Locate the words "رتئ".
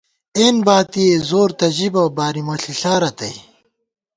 3.01-3.35